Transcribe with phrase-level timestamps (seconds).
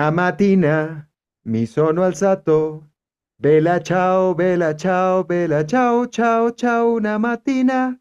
[0.00, 1.10] Una mattina
[1.44, 2.88] mi sono alzato,
[3.36, 7.94] bella ciao, bella ciao, bella ciao, ciao, ciao, una mattina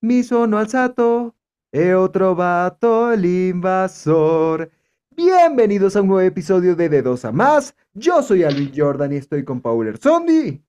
[0.00, 1.34] mi sono alzato
[1.68, 4.70] e ho trovato l'invasor.
[5.14, 7.74] Bienvenidos a un nuevo episodio de De Dos a Más.
[7.92, 10.64] Yo soy Alvin Jordan y estoy con Paul Erzondi.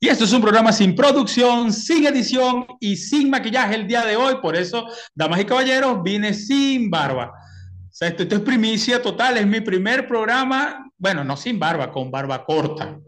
[0.00, 4.16] Y esto es un programa sin producción, sin edición y sin maquillaje el día de
[4.16, 4.38] hoy.
[4.42, 7.32] Por eso, damas y caballeros, vine sin barba.
[8.00, 9.36] Sea, esto, esto es primicia total.
[9.36, 12.98] Es mi primer programa, bueno, no sin barba, con barba corta.
[12.98, 13.02] O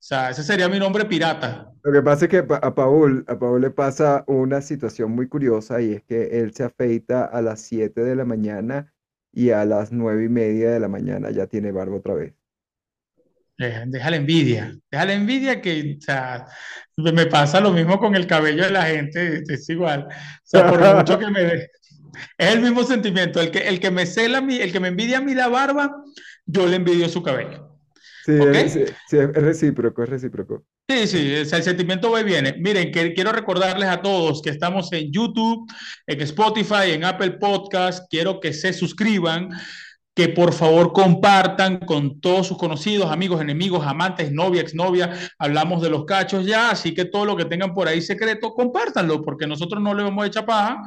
[0.00, 1.70] sea, ese sería mi nombre pirata.
[1.84, 5.80] Lo que pasa es que a Paul, a Paul le pasa una situación muy curiosa
[5.80, 8.92] y es que él se afeita a las 7 de la mañana
[9.32, 12.34] y a las 9 y media de la mañana ya tiene barba otra vez.
[13.56, 16.46] Deja la envidia, deja la envidia que, o sea,
[16.96, 20.08] me pasa lo mismo con el cabello de la gente, es igual.
[20.08, 21.68] O sea, por mucho que me...
[22.36, 25.20] Es el mismo sentimiento, el que, el que me cela, el que me envidia a
[25.20, 26.02] mí la barba,
[26.46, 27.70] yo le envidio su cabello.
[28.24, 28.72] Sí, es,
[29.08, 30.64] sí, es recíproco, es recíproco.
[30.88, 32.54] Sí, sí, el sentimiento va y viene.
[32.58, 35.70] Miren, que, quiero recordarles a todos que estamos en YouTube,
[36.06, 38.10] en Spotify, en Apple Podcast.
[38.10, 39.50] Quiero que se suscriban
[40.14, 45.14] que por favor compartan con todos sus conocidos, amigos, enemigos, amantes, novia, exnovia.
[45.38, 49.22] Hablamos de los cachos ya, así que todo lo que tengan por ahí secreto, compártanlo,
[49.22, 50.82] porque nosotros no le vamos a echar paja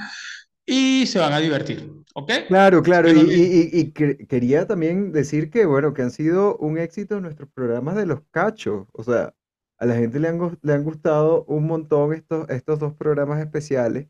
[0.66, 1.92] y se van a divertir.
[2.16, 2.32] ¿Ok?
[2.48, 3.10] Claro, claro.
[3.10, 8.22] Y, quería también decir que, bueno, que han sido un éxito nuestros programas de los
[8.32, 8.88] cachos.
[8.94, 9.34] O sea,
[9.80, 14.08] a la gente le han, le han gustado un montón estos, estos dos programas especiales.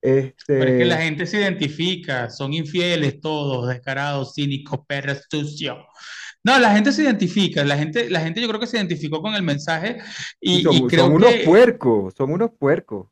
[0.00, 0.28] Pero
[0.64, 5.78] es que la este gente se identifica, son infieles todos, descarados, cínicos, perros, sucios.
[6.44, 9.34] No, la gente se identifica, la gente, la gente yo creo que se identificó con
[9.34, 9.98] el mensaje
[10.40, 13.08] y, son, creo unos puercos, son unos puercos.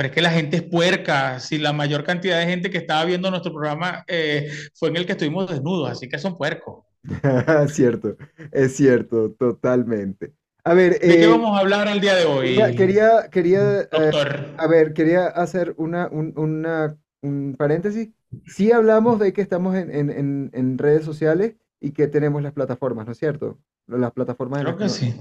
[0.00, 3.04] Pero es que la gente es puerca, si la mayor cantidad de gente que estaba
[3.04, 6.86] viendo nuestro programa eh, fue en el que estuvimos desnudos, así que son puercos.
[7.68, 8.16] cierto,
[8.50, 10.32] es cierto, totalmente.
[10.64, 12.56] A ver, ¿de qué eh, vamos a hablar el día de hoy?
[12.78, 14.10] Quería, quería, eh,
[14.56, 18.08] a ver, quería hacer una, un, paréntesis.
[18.46, 23.18] Sí hablamos de que estamos en, redes sociales y que tenemos las plataformas, ¿no es
[23.18, 23.58] cierto?
[23.86, 24.62] Las plataformas.
[24.62, 25.14] Creo que sí.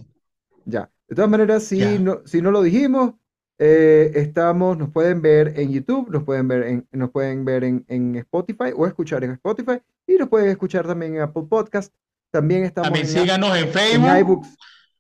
[0.64, 0.90] Ya.
[1.10, 3.16] De todas maneras, si no, si no lo dijimos,
[3.62, 7.84] eh, estamos, nos pueden ver en YouTube, nos pueden ver en, nos pueden ver en,
[7.90, 11.94] en, Spotify o escuchar en Spotify y nos pueden escuchar también en Apple Podcast.
[12.32, 14.10] También estamos también síganos en Facebook.
[14.10, 14.58] En iBooks.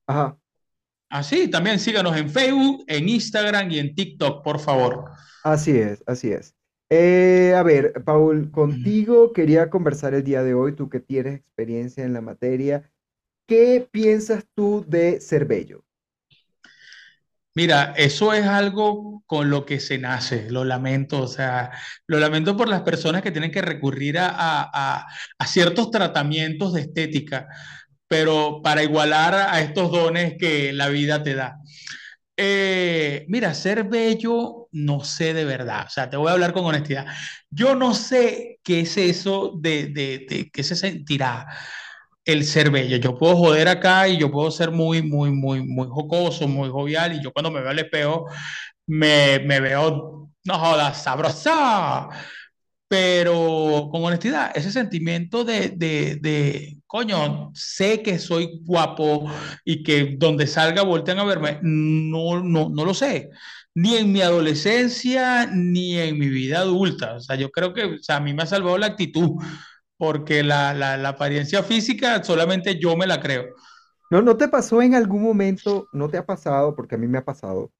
[0.07, 0.37] Ajá.
[1.09, 5.05] Así, también síganos en Facebook, en Instagram y en TikTok, por favor.
[5.43, 6.53] Así es, así es.
[6.89, 12.03] Eh, a ver, Paul, contigo quería conversar el día de hoy, tú que tienes experiencia
[12.03, 12.91] en la materia.
[13.47, 15.85] ¿Qué piensas tú de ser bello?
[17.55, 21.71] Mira, eso es algo con lo que se nace, lo lamento, o sea,
[22.07, 25.05] lo lamento por las personas que tienen que recurrir a, a,
[25.37, 27.47] a ciertos tratamientos de estética
[28.07, 31.57] pero para igualar a estos dones que la vida te da.
[32.37, 36.65] Eh, mira, ser bello, no sé de verdad, o sea, te voy a hablar con
[36.65, 37.05] honestidad.
[37.49, 41.47] Yo no sé qué es eso de, de, de qué se sentirá
[42.31, 42.97] el ser bello.
[42.97, 47.15] Yo puedo joder acá y yo puedo ser muy, muy, muy, muy jocoso, muy jovial,
[47.15, 48.25] y yo cuando me veo al espejo
[48.87, 52.09] me, me veo, no jodas, sabrosa
[52.87, 59.31] pero con honestidad, ese sentimiento de, de, de, coño, sé que soy guapo
[59.63, 63.29] y que donde salga voltean a verme, no, no, no lo sé,
[63.75, 67.15] ni en mi adolescencia, ni en mi vida adulta.
[67.15, 69.31] O sea, yo creo que o sea, a mí me ha salvado la actitud,
[69.99, 73.47] porque la, la, la apariencia física solamente yo me la creo.
[74.11, 77.19] No, ¿no te pasó en algún momento, no te ha pasado, porque a mí me
[77.19, 77.71] ha pasado,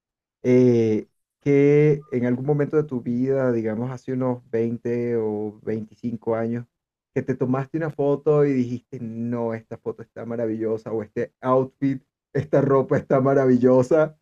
[0.43, 1.07] eh,
[1.41, 6.65] que en algún momento de tu vida, digamos hace unos 20 o 25 años,
[7.15, 12.03] que te tomaste una foto y dijiste, no, esta foto está maravillosa, o este outfit,
[12.33, 14.17] esta ropa está maravillosa,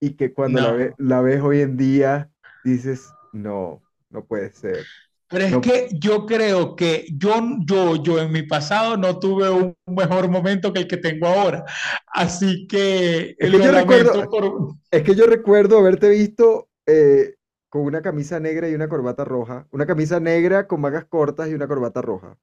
[0.00, 2.32] y que cuando la, la ves hoy en día,
[2.64, 4.90] dices, no, no puede ser.
[5.28, 7.34] Pero es que yo creo que yo,
[7.64, 11.64] yo, yo en mi pasado no tuve un mejor momento que el que tengo ahora.
[12.06, 17.34] Así que, es que, yo recuerdo, es que yo recuerdo haberte visto eh,
[17.68, 19.66] con una camisa negra y una corbata roja.
[19.70, 22.36] Una camisa negra con mangas cortas y una corbata roja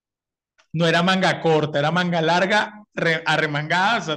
[0.74, 2.81] no era manga corta, era manga larga,
[3.26, 4.16] arremangada, o sea,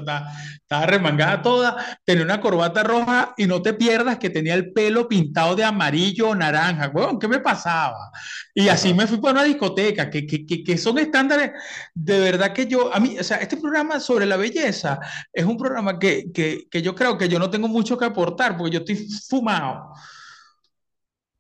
[0.60, 5.08] estaba, remangada toda, tenía una corbata roja y no te pierdas que tenía el pelo
[5.08, 8.10] pintado de amarillo o naranja, weón, ¿qué me pasaba?
[8.54, 11.52] Y así me fui para una discoteca, que, que, que, son estándares,
[11.94, 14.98] de verdad que yo, a mí, o sea, este programa sobre la belleza
[15.32, 18.72] es un programa que, que yo creo que yo no tengo mucho que aportar, porque
[18.72, 19.92] yo estoy fumado.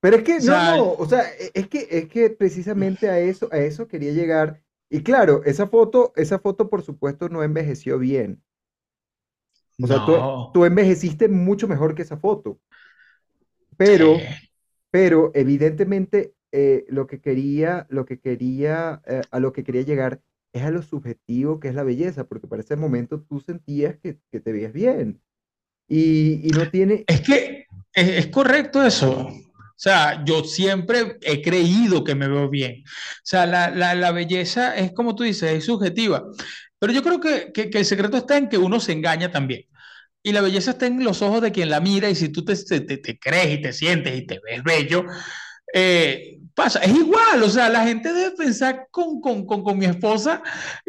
[0.04, 3.08] Pero es que, O no, sea, no, o sea, e- es que, es que precisamente
[3.08, 4.60] a eso, a eso quería llegar.
[4.94, 8.40] Y claro, esa foto, esa foto por supuesto no envejeció bien.
[9.82, 10.12] O sea, tú,
[10.54, 12.60] tú envejeciste mucho mejor que esa foto.
[13.70, 13.76] sí.
[13.76, 14.16] Pero,
[14.92, 20.22] pero evidentemente eh, lo que quería, lo que quería, eh, a lo que quería llegar
[20.52, 24.20] es a lo subjetivo que es la belleza, porque para ese momento tú sentías que,
[24.30, 25.20] que te veías bien.
[25.88, 29.28] Y, y no tiene, Es que es, es correcto eso.
[29.84, 32.82] Sea, yo siempre he creído que me veo bien.
[32.86, 36.24] O sea, la, la- la belleza es como tú dices, es subjetiva.
[36.78, 39.62] Pero yo creo que, que- el secreto está en que uno se engaña también.
[40.22, 42.56] Y la belleza está en los ojos de quien la mira y si tú te,
[42.56, 45.04] te- te- te crees y te sientes y te ves bello,
[45.72, 46.80] eh, pasa.
[46.80, 50.42] Es igual, o sea, la gente debe pensar con, con, con, con mi esposa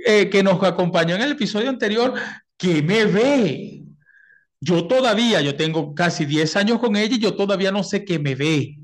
[0.05, 2.13] eh, que nos acompañó en el episodio anterior,
[2.57, 3.81] que me ve.
[4.59, 8.19] Yo todavía, yo tengo casi 10 años con ella y yo todavía no sé qué
[8.19, 8.77] me ve.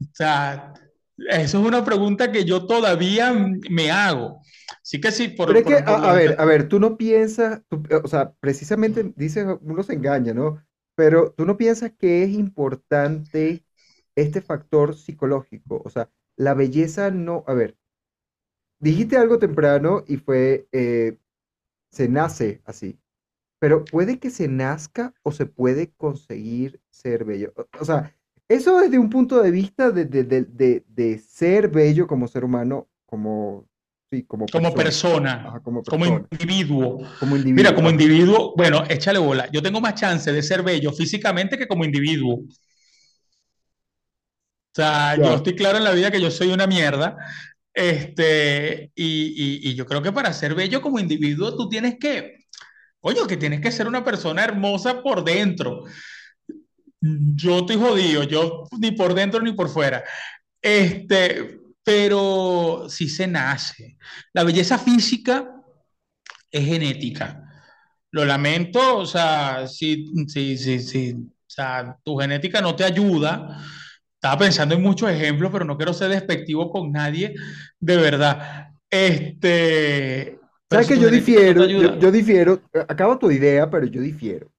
[0.00, 0.74] O sea,
[1.16, 3.32] eso es una pregunta que yo todavía
[3.70, 4.40] me hago.
[4.82, 7.62] Así que sí, Pero por, es que, por, a, ver, a ver, tú no piensas,
[7.68, 10.62] tú- o sea, precisamente dices, uno se engaña, ¿no?
[10.94, 13.64] Pero tú no piensas que es importante
[14.16, 17.76] este factor psicológico, o sea, la belleza no, a ver,
[18.78, 21.18] dijiste algo temprano y fue, eh,
[21.92, 23.00] se nace así,
[23.60, 27.54] pero puede que se nazca o se puede conseguir ser bello.
[27.56, 28.16] O, o sea,
[28.48, 32.88] eso desde un punto de vista de, de, de, de, ser bello como ser humano,
[33.06, 33.68] como,
[34.10, 36.28] sí, como como persona, persona, ajá, como como persona.
[36.32, 37.12] individuo.
[37.18, 37.90] Como Mira, individuo, como ajá.
[37.90, 39.48] individuo, bueno, échale bola.
[39.52, 42.36] Yo tengo más chance de ser bello físicamente que como individuo.
[42.36, 42.48] O
[44.74, 47.16] sea, yo estoy claro en la vida que yo soy una mierda.
[47.74, 52.46] Este, y, y, y yo creo que para ser bello como individuo tú tienes que,
[53.00, 55.84] coño, que tienes que ser una persona hermosa por dentro.
[57.00, 60.02] Yo estoy jodido, yo ni por dentro ni por fuera.
[60.60, 63.96] Este, pero sí se nace.
[64.32, 65.54] La belleza física
[66.50, 67.44] es genética.
[68.10, 73.62] Lo lamento, o sea, si, si, si, si, o sea, tu genética no te ayuda.
[74.14, 77.34] Estaba pensando en muchos ejemplos, pero no quiero ser despectivo con nadie,
[77.78, 78.70] de verdad.
[78.90, 81.64] Este, ¿Sabes que yo genética no difiero?
[81.66, 82.62] Yo, yo difiero.
[82.88, 84.50] Acaba tu idea, pero yo difiero.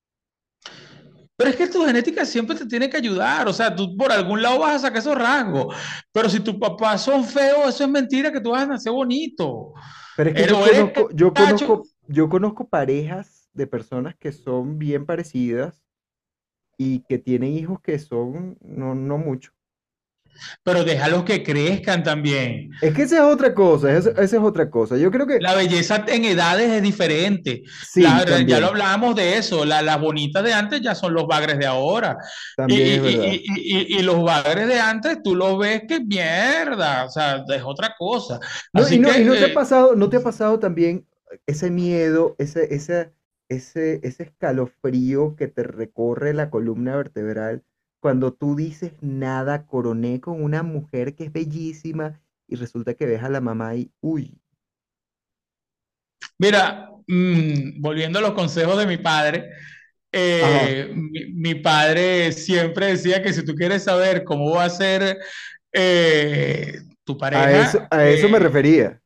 [1.40, 4.42] Pero es que tu genética siempre te tiene que ayudar, o sea, tú por algún
[4.42, 5.74] lado vas a sacar esos rasgos,
[6.12, 9.72] pero si tus papás son feos, eso es mentira que tú vas a nacer bonito.
[10.18, 15.06] Pero es que yo conozco, yo conozco, yo conozco parejas de personas que son bien
[15.06, 15.82] parecidas
[16.78, 19.54] y que tienen hijos que son no, no mucho.
[20.64, 22.70] Pero déjalos que crezcan también.
[22.82, 24.98] Es que esa es otra cosa, esa, esa es otra cosa.
[24.98, 27.64] Yo creo que La belleza en edades es diferente.
[27.88, 29.66] sí, La- ya lo hablábamos de eso.
[29.66, 32.18] La- las bonitas de antes ya son los bagres de ahora.
[32.56, 37.06] También y- y- y- y- los bagres de antes tú los ves que mierda.
[37.06, 38.40] O sea, es otra cosa.
[38.74, 41.06] No, Así que, no, y no te ha eh, pasado, no te ha pasado también
[41.46, 43.12] ese miedo, ese, ese,
[43.50, 47.64] ese, ese escalofrío que te recorre la columna vertebral
[48.00, 53.24] cuando tú dices nada, coroné con una mujer que es bellísima y resulta que ves
[53.24, 54.42] a la mamá y, uy,
[56.38, 59.50] mira, mm, volviendo a los consejos de mi padre,
[60.12, 65.20] eh, mi, mi padre siempre decía que si tú quieres saber cómo va a ser
[65.72, 69.02] eh, tu a eso, pareja, a eso me eh, refería.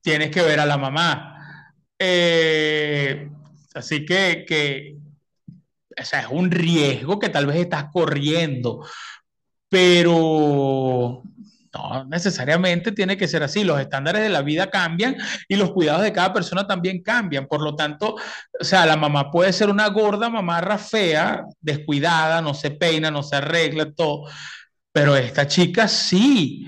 [0.00, 1.32] tienes que ver a la mamá.
[3.74, 4.96] Así que, que,
[6.00, 8.86] o sea, es un riesgo que tal vez estás corriendo,
[9.68, 11.22] pero
[11.76, 13.64] no necesariamente tiene que ser así.
[13.64, 15.16] Los estándares de la vida cambian
[15.48, 17.46] y los cuidados de cada persona también cambian.
[17.46, 18.16] Por lo tanto,
[18.60, 23.22] o sea, la mamá puede ser una gorda mamarra fea, descuidada, no se peina, no
[23.22, 24.24] se arregla, todo,
[24.92, 26.66] pero esta chica sí.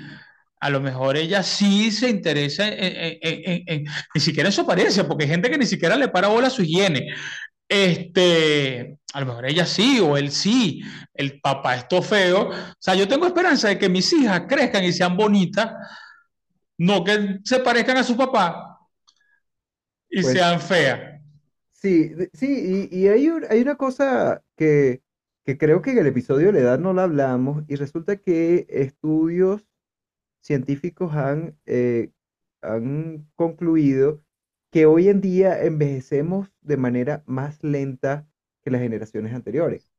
[0.61, 5.31] A lo mejor ella sí se interesa en, ni siquiera en su apariencia, porque hay
[5.31, 7.15] gente que ni siquiera le para bola a su higiene.
[7.69, 10.83] Este, a lo mejor ella sí o él sí,
[11.15, 12.51] el papá es todo feo.
[12.51, 15.73] O sea, yo tengo esperanza de que mis hijas crezcan y sean bonitas,
[16.79, 18.79] no que se parezcan a su papá
[20.11, 21.21] y Pues sean feas.
[21.71, 25.03] sí, sí, y, y hay, un- hay una cosa que,
[25.45, 28.67] que creo que en el episodio de la edad no la hablamos y resulta que
[28.71, 29.65] estudios
[30.43, 32.13] científicos han, eh,
[32.63, 34.23] han concluido
[34.73, 38.28] que hoy en día envejecemos de manera más lenta
[38.69, 39.91] que las generaciones anteriores.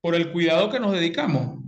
[0.00, 1.64] Por el cuidado que nos dedicamos.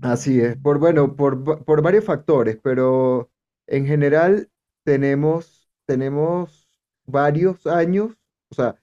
[0.00, 3.30] Así es, por bueno, por, por varios factores, pero
[3.66, 4.50] en general
[4.84, 6.68] tenemos, tenemos
[7.06, 8.12] varios años,
[8.50, 8.76] o sea,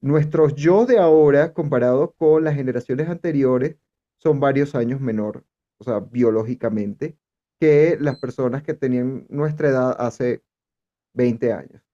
[0.00, 3.76] nuestros yo de ahora, comparados con las generaciones anteriores,
[4.18, 5.44] son varios años menor,
[5.78, 7.18] o sea, biológicamente,
[7.60, 10.44] que las personas que tenían nuestra edad hace
[11.14, 11.87] 20 años.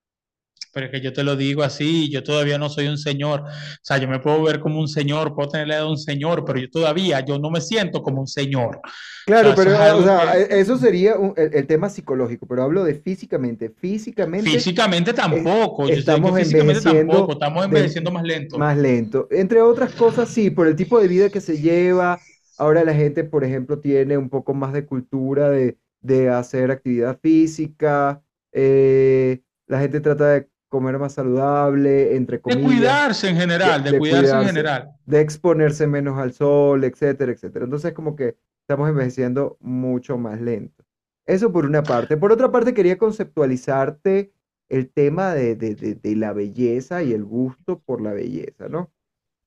[0.74, 3.42] Pero es que yo te lo digo así, yo todavía no soy un señor.
[3.42, 3.46] O
[3.82, 6.44] sea, yo me puedo ver como un señor, puedo tener la edad de un señor,
[6.44, 8.80] pero yo todavía, yo no me siento como un señor.
[8.82, 8.82] O
[9.26, 11.88] Claro, eso pero es eh, o sea, que e- eso sería un- el, el tema
[11.88, 13.70] psicológico, pero hablo de físicamente.
[13.70, 18.58] Físicamente físicamente es- tampoco, yo estamos físicamente tampoco, envejeciendo estamos de, envejeciendo más lento.
[18.58, 19.28] más lento.
[19.30, 22.20] Entre otras cosas, sí, por el tipo de vida que se lleva.
[22.56, 27.18] Ahora la gente, por ejemplo, tiene un poco más de cultura de, de hacer actividad
[27.20, 28.22] física.
[28.52, 33.82] eh, la gente trata de comer más saludable, entre De comillas, cuidarse en de, general,
[33.84, 34.90] de de cuidarse en general.
[35.06, 37.64] de exponerse menos al sol, etcétera, etcétera.
[37.64, 40.84] Entonces, como que estamos envejeciendo mucho más lento.
[41.26, 42.16] Eso por una parte.
[42.16, 44.32] Por otra parte, quería conceptualizarte
[44.68, 48.92] el tema de, de- de- de la belleza y el gusto por la belleza, ¿no?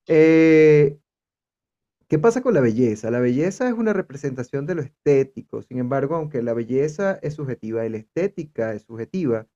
[0.07, 0.97] Eh,
[2.07, 3.11] ¿qué pasa con la belleza?
[3.11, 5.61] La belleza es una representación de lo estético.
[5.61, 9.47] Sin embargo, aunque la belleza es subjetiva y la estética es subjetiva,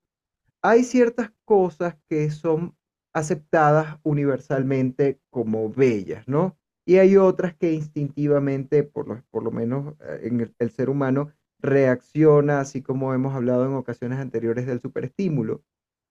[0.62, 2.76] hay ciertas cosas que son
[3.14, 6.58] aceptadas universalmente como bellas, ¿no?
[6.86, 9.08] Y hay otras que instintivamente, por
[9.44, 14.20] lo, menos eh, en el, el ser humano, reacciona, así como hemos hablado en ocasiones
[14.20, 15.64] anteriores del superestímulo.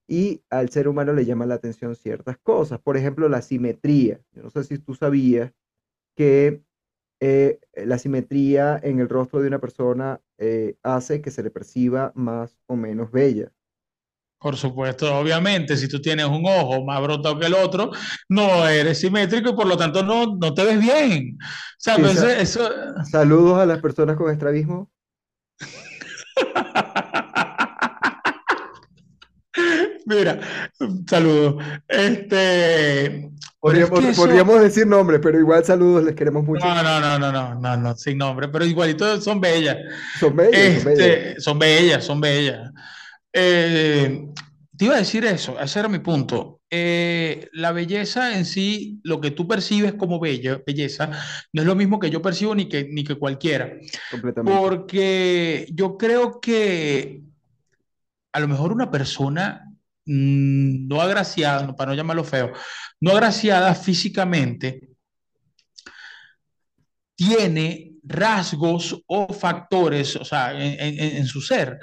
[0.08, 2.80] Y al ser humano le llama la atención ciertas cosas.
[2.80, 4.20] Por ejemplo, la simetría.
[4.32, 5.52] Yo no sé si tú sabías
[6.16, 6.64] que
[7.20, 12.12] eh, la simetría en el rostro de una persona eh, hace que se le perciba
[12.14, 13.52] más o menos bella.
[14.40, 17.90] Por supuesto, obviamente, si tú tienes un ojo más brotado que el otro,
[18.30, 21.36] no eres simétrico y por lo tanto no, no te ves bien.
[21.42, 22.66] O sea, Sí, pues eso...
[23.10, 24.90] saludos a las personas con estrabismo.
[30.06, 30.40] Mira,
[31.06, 31.62] saludos.
[31.86, 33.24] Este, es
[33.60, 36.64] Podríamos, eso, podríamos decir nombres, pero igual saludos, les queremos mucho.
[36.64, 39.76] no, no, no, no, no, no, no, sin nombre, pero igualito son bellas.
[40.18, 40.86] Son bellas, son bellas.
[40.86, 42.70] Este, son bellas, son bellas.
[43.32, 44.26] Eh,
[44.76, 46.60] te iba a decir eso, ese era mi punto.
[46.70, 51.10] Eh, la belleza en sí, lo que tú percibes como bella, belleza,
[51.52, 53.72] no es lo mismo que yo percibo ni que, ni que cualquiera.
[54.10, 54.60] Completamente.
[54.60, 57.22] Porque yo creo que
[58.32, 59.64] a lo mejor una persona
[60.06, 62.52] mm, no agraciada, para no llamarlo feo,
[63.00, 64.88] no agraciada físicamente,
[67.14, 71.78] tiene rasgos o factores, o sea, en, en- en su ser,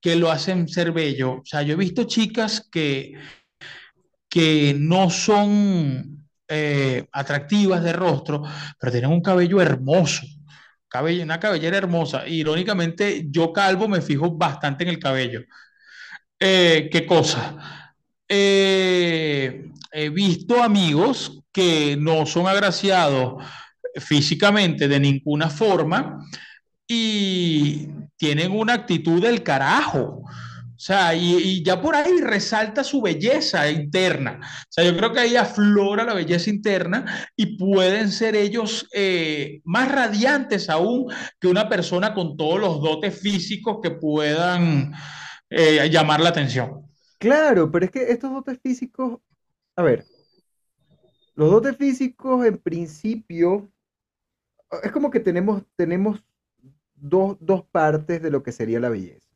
[0.00, 1.34] que lo hacen ser bello.
[1.34, 3.14] O sea, yo he visto chicas que,
[4.28, 8.42] que no son eh, atractivas de rostro,
[8.78, 10.22] pero tienen un cabello hermoso.
[10.88, 12.26] Cabello, una cabellera hermosa.
[12.26, 15.42] Irónicamente, yo calvo me fijo bastante en el cabello.
[16.38, 17.94] Eh, ¿qué cosa?
[18.26, 23.44] Eh, he visto amigos que no son agraciados
[23.96, 26.24] físicamente de ninguna forma
[26.86, 27.88] y
[28.20, 30.22] tienen una actitud del carajo.
[30.22, 34.40] O sea, y, ya por ahí resalta su belleza interna.
[34.42, 39.62] O sea, yo creo que ahí aflora la belleza interna y pueden ser ellos eh,
[39.64, 41.10] más radiantes aún
[41.40, 44.92] que una persona con todos los dotes físicos que puedan
[45.48, 46.86] eh, llamar la atención.
[47.18, 49.18] Claro, pero es que estos dotes físicos,
[49.76, 50.04] a ver,
[51.36, 53.72] los dotes físicos en principio,
[54.82, 56.22] es como que tenemos, tenemos
[57.00, 59.28] dos, dos partes de lo que sería la belleza.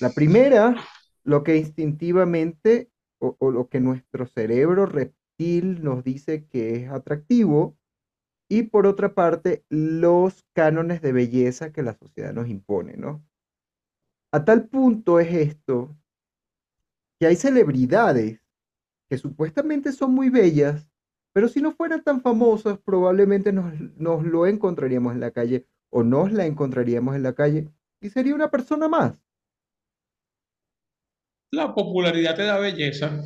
[0.00, 0.76] La primera,
[1.22, 7.76] lo que instintivamente o, lo que nuestro cerebro reptil nos dice que es atractivo,
[8.48, 13.24] y por otra parte, los cánones de belleza que la sociedad nos impone, ¿no?
[14.32, 15.96] A tal punto es esto
[17.18, 18.40] que hay celebridades
[19.08, 20.88] que supuestamente son muy bellas,
[21.32, 26.04] pero si no fueran tan famosas, probablemente nos, nos lo encontraríamos en la calle o
[26.04, 27.70] nos la encontraríamos en la calle
[28.02, 29.22] y sería una persona más.
[31.52, 33.24] La popularidad te da belleza.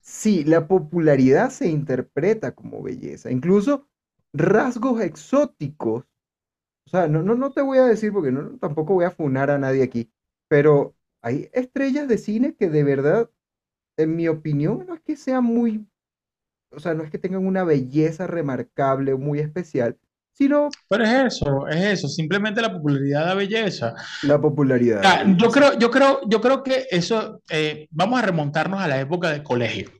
[0.00, 3.88] Sí, la popularidad se interpreta como belleza, incluso
[4.32, 6.04] rasgos exóticos.
[6.86, 9.50] O sea, no, no, no te voy a decir porque no, tampoco voy a funar
[9.50, 10.10] a nadie aquí,
[10.48, 13.30] pero hay estrellas de cine que de verdad,
[13.98, 15.86] en mi opinión, no es que sean muy,
[16.70, 19.98] o sea, no es que tengan una belleza remarcable o muy especial,
[20.36, 23.94] sino Pero es eso, es eso, simplemente la popularidad da belleza.
[24.22, 25.50] la popularidad de la Ah, yo belleza.
[25.50, 29.42] creo, yo creo, yo creo que eso, eh, vamos a remontarnos a la época del
[29.42, 29.90] colegio.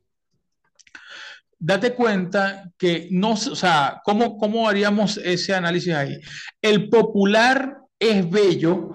[1.58, 6.20] Date cuenta que no, o sea, ¿cómo, cómo haríamos ese análisis ahí?
[6.60, 8.90] ¿El popular es bello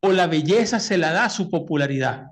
[0.00, 2.26] o la belleza se la da su popularidad?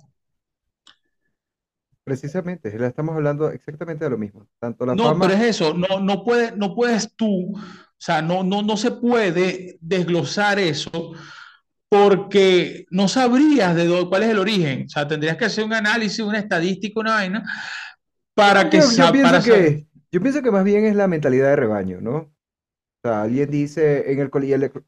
[2.05, 4.47] precisamente, estamos hablando exactamente de lo mismo.
[4.59, 7.53] Tanto la No, pero es eso, no, no puedes, no puedes tú,
[8.05, 11.13] sea, no, no, no se puede desglosar eso
[11.89, 14.87] porque no sabrías de dónde, cuál es el origen.
[14.87, 17.45] O sea, tendrías que hacer un análisis, una estadística, una vaina,
[18.35, 21.51] para que yo, yo pienso para que, yo pienso que más bien es la mentalidad
[21.51, 22.17] de rebaño, ¿no?
[22.17, 22.33] O
[23.05, 24.31] sea, alguien dice, en el,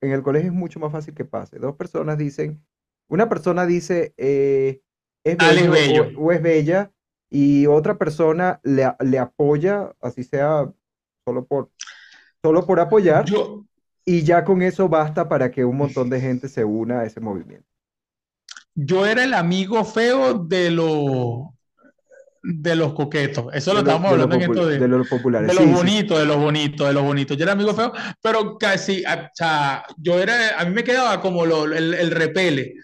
[0.01, 1.59] en el colegio es mucho más fácil que pase.
[1.59, 2.65] Dos personas dicen,
[3.09, 4.81] una persona dice, eh,
[5.25, 6.91] es bello o, o es bella,
[7.31, 10.69] y otra persona le apoya, así sea
[11.25, 11.71] solo por,
[12.45, 13.65] solo por apoyar, Yo,
[14.05, 17.21] y ya con eso basta para que un montón de gente se una a ese
[17.21, 17.67] movimiento.
[18.75, 21.49] yo era el amigo feo de los,
[22.43, 23.47] de los coquetos.
[23.55, 24.91] Eso lo De de lo hablando en estos de días.
[24.91, 25.49] los populares.
[25.49, 25.75] De los Sí, sí.
[25.75, 27.37] bonitos, de los bonitos, de los bonitos.
[27.39, 31.47] Yo era amigo feo, pero casi, o sea, yo era, a mí me quedaba como
[31.47, 32.75] lo- el, el repele.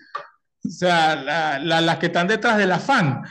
[0.64, 3.22] O sea, la- la- las que están detrás del afán.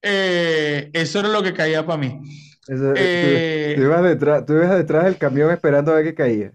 [0.00, 2.20] Eh, eso era lo que caía para mí.
[2.68, 6.14] Eso, eh, tú, tú ibas detrás, tú ibas detrás del camión esperando a ver qué
[6.14, 6.52] caía.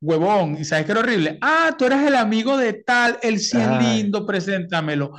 [0.00, 1.38] huevón, ¿y sabes qué era horrible?
[1.40, 5.12] Ah, tú eras el amigo de tal, él sí es lindo, preséntamelo.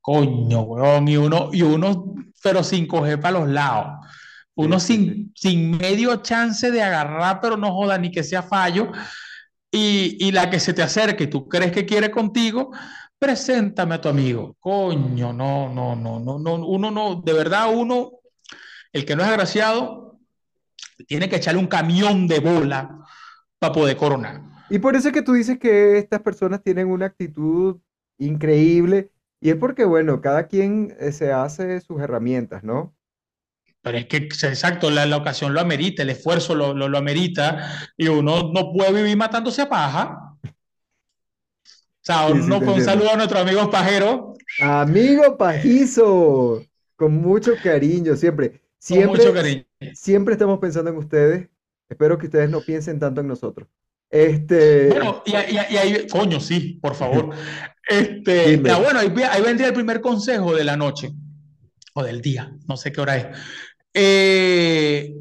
[0.00, 4.06] Coño, huevón, y uno, y uno, pero sin coger para los lados.
[4.56, 4.96] Uno sí, sí.
[4.96, 8.92] sin, sin medio chance de agarrar, pero no joda ni que sea fallo.
[9.70, 12.72] Y, y la que se te acerque y tú crees que quiere contigo,
[13.18, 14.56] preséntame a tu amigo.
[14.60, 18.15] Coño, no, no, no, no, no, uno no, de verdad, uno,
[18.96, 20.18] el que no es agraciado,
[21.06, 22.98] tiene que echarle un camión de bola
[23.58, 24.42] para poder coronar.
[24.68, 27.80] Y por eso es que tú dices que estas personas tienen una actitud
[28.18, 29.10] increíble.
[29.40, 32.94] Y es porque, bueno, cada quien eh, se hace sus herramientas, ¿no?
[33.82, 37.90] Pero es que, exacto, la, la ocasión lo amerita, el esfuerzo lo, lo, lo amerita,
[37.96, 40.36] y uno no puede vivir matándose a paja.
[40.42, 40.48] O
[42.00, 46.62] sea, Sí, sí, uno, te un saludo a nuestros amigos pajeros, Amigo Pajizo,
[46.96, 49.64] con mucho cariño, siempre, con mucho siempre, cariño.
[49.94, 51.48] siempre estamos pensando en ustedes.
[51.88, 53.68] Espero que ustedes no piensen tanto en nosotros.
[54.10, 57.30] Este, Bueno, y, y, y ahí, coño, sí, por favor.
[57.88, 61.12] Este, bueno, ahí, ahí vendría el primer consejo de la noche,
[61.94, 63.38] o del día, no sé qué hora es.
[63.94, 65.14] Eh,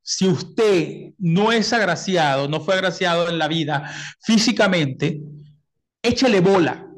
[0.00, 5.20] si usted no es agraciado, no fue agraciado en la vida físicamente,
[6.02, 6.90] échele bola,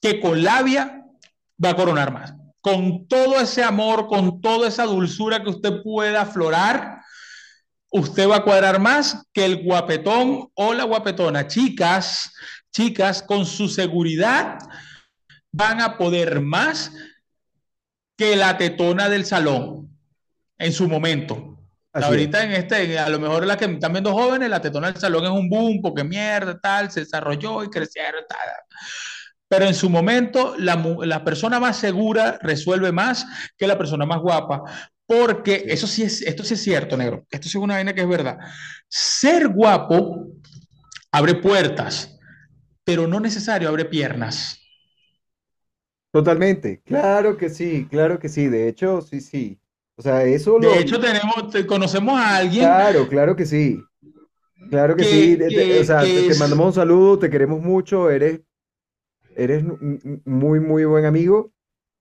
[0.00, 1.04] que con labia
[1.62, 2.34] va a coronar más.
[2.66, 7.00] Con todo ese amor, con toda esa dulzura que usted pueda aflorar,
[7.92, 11.46] usted va a cuadrar más que el guapetón o la guapetona.
[11.46, 12.32] Chicas,
[12.72, 14.58] chicas, con su seguridad
[15.52, 16.90] van a poder más
[18.16, 19.96] que la tetona del salón
[20.58, 21.56] en su momento.
[21.92, 22.10] Así es.
[22.10, 25.24] Ahorita en este, a lo mejor las que están viendo jóvenes, la tetona del salón
[25.24, 28.38] es un boom, porque mierda, tal, se desarrolló y crecieron, tal.
[29.48, 34.18] Pero en su momento, la, la persona más segura resuelve más que la persona más
[34.20, 34.62] guapa.
[35.06, 37.26] Porque eso sí es, esto sí es cierto, negro.
[37.30, 38.38] Esto sí es una vaina que es verdad.
[38.88, 40.26] Ser guapo
[41.12, 42.18] abre puertas,
[42.84, 44.60] pero no necesario abre piernas.
[46.12, 48.48] Totalmente, claro que sí, claro que sí.
[48.48, 49.60] De hecho, sí, sí.
[49.96, 53.88] O sea, eso De lo, hecho, tenemos, te- conocemos a alguien claro, claro que sí.
[54.70, 55.38] Claro que sí.
[55.48, 58.40] que, o sea, te, que te mandamos un saludo, te queremos mucho, eres,
[59.36, 59.64] eres
[60.24, 61.52] muy, muy buen amigo.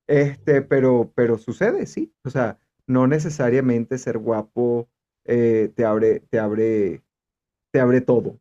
[0.07, 2.13] Este, pero, pero sucede, sí.
[2.23, 4.89] O sea, no necesariamente ser guapo
[5.25, 7.03] eh, te abre, te abre,
[7.71, 8.39] te abre todo.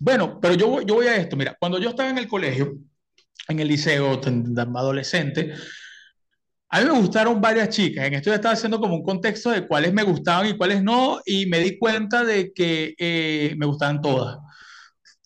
[0.00, 1.36] bueno, pero yo, voy- yo voy a esto.
[1.36, 2.74] Mira, cuando yo estaba en el colegio,
[3.48, 4.20] en el liceo,
[4.76, 5.54] adolescente,
[6.68, 8.06] a mí me gustaron varias chicas.
[8.06, 11.20] En esto yo estaba haciendo como un contexto de cuáles me gustaban y cuáles no,
[11.24, 14.38] y me di cuenta de que eh, me gustaban todas.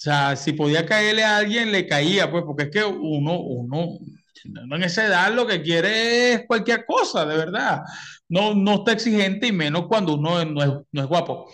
[0.05, 3.99] O sea, si podía caerle a alguien, le caía, pues, porque es que uno, uno,
[4.45, 7.81] en esa edad lo que quiere es cualquier cosa, de verdad.
[8.29, 11.51] No, no está exigente y menos cuando uno no es, no es guapo.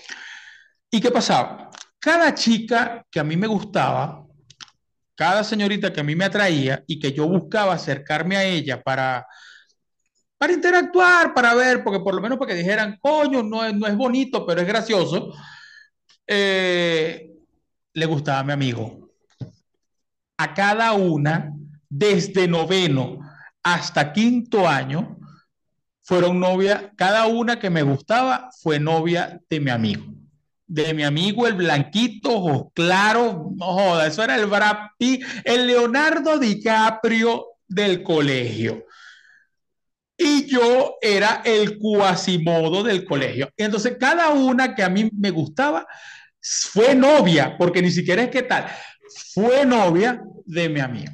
[0.91, 1.71] ¿Y qué pasaba?
[2.01, 4.27] Cada chica que a mí me gustaba,
[5.15, 9.25] cada señorita que a mí me atraía y que yo buscaba acercarme a ella para,
[10.37, 13.87] para interactuar, para ver, porque por lo menos para que dijeran, coño, no es, no
[13.87, 15.33] es bonito, pero es gracioso,
[16.27, 17.30] eh,
[17.93, 19.11] le gustaba a mi amigo.
[20.39, 21.53] A cada una,
[21.89, 23.21] desde noveno
[23.63, 25.19] hasta quinto año,
[26.03, 30.05] fueron novia, cada una que me gustaba fue novia de mi amigo.
[30.67, 34.77] De mi amigo el blanquito, ojos claros, no joda, eso era el Brad
[35.45, 38.85] el Leonardo DiCaprio del colegio.
[40.17, 43.51] Y yo era el cuasimodo del colegio.
[43.57, 45.87] Entonces cada una que a mí me gustaba
[46.41, 48.67] fue novia, porque ni siquiera es que tal,
[49.35, 51.13] fue novia de mi amigo.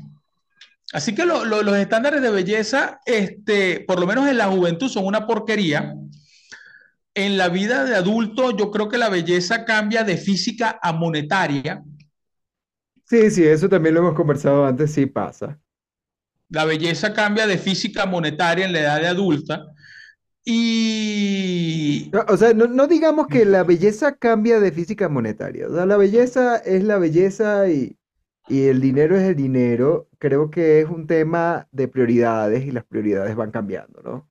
[0.93, 4.89] Así que lo, lo, los estándares de belleza, este, por lo menos en la juventud,
[4.89, 5.95] son una porquería.
[7.15, 11.83] En la vida de adulto, yo creo que la belleza cambia de física a monetaria.
[13.05, 15.59] Sí, sí, eso también lo hemos conversado antes, sí pasa.
[16.49, 19.65] La belleza cambia de física monetaria en la edad de adulta.
[20.49, 22.13] Y...
[22.29, 25.67] O sea, no, no digamos que la belleza cambia de física monetaria.
[25.67, 27.99] O sea, la belleza es la belleza y,
[28.49, 30.09] y el dinero es el dinero.
[30.19, 34.31] Creo que es un tema de prioridades y las prioridades van cambiando, ¿no?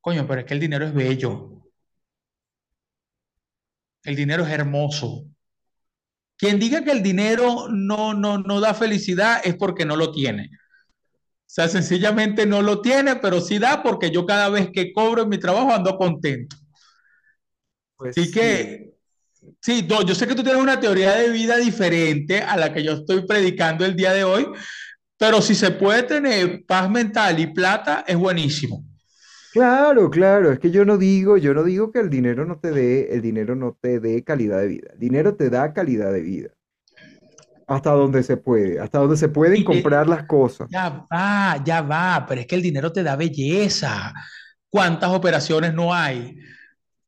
[0.00, 1.62] Coño, pero es que el dinero es bello.
[4.02, 5.26] El dinero es hermoso.
[6.36, 10.50] Quien diga que el dinero no, no, no da felicidad es porque no lo tiene.
[11.48, 15.22] O sea, sencillamente no lo tiene, pero sí da porque yo cada vez que cobro
[15.22, 16.56] en mi trabajo ando contento.
[17.96, 18.32] Pues Así sí.
[18.32, 18.94] que,
[19.62, 22.84] sí, no, yo sé que tú tienes una teoría de vida diferente a la que
[22.84, 24.46] yo estoy predicando el día de hoy,
[25.18, 28.84] pero si se puede tener paz mental y plata, es buenísimo.
[29.50, 32.70] Claro, claro, es que yo no digo, yo no digo que el dinero no te
[32.70, 34.90] dé, el dinero no te dé calidad de vida.
[34.92, 36.50] El dinero te da calidad de vida.
[37.68, 40.68] Hasta donde se puede, hasta donde se pueden Y te- comprar las cosas.
[40.70, 44.12] ya va, ya va, pero es que el dinero te da belleza.
[44.70, 46.38] ¿Cuántas operaciones no hay?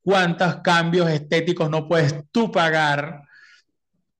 [0.02, 3.22] ¿Cuántos cambios estéticos no puedes tú pagar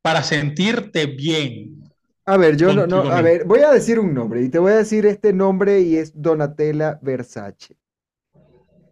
[0.03, 1.83] para sentirte bien
[2.25, 4.73] A ver, yo no, no, a ver, voy a decir un nombre y te voy
[4.73, 7.77] a decir este nombre y es Donatella Versace.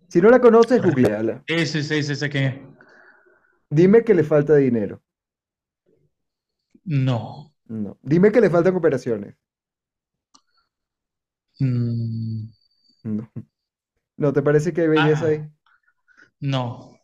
[0.08, 1.42] Si no la conoces, googleala.
[1.46, 2.62] Ese, ese, ese, ese que
[3.70, 5.02] Dime que le falta dinero.
[6.88, 7.52] No.
[7.68, 7.98] No.
[8.02, 9.36] Dime que le faltan operaciones.
[11.60, 12.48] Mm,
[13.04, 13.30] No.
[14.18, 15.50] ¿No te parece que hay belleza ah, ahí?
[16.40, 16.98] no.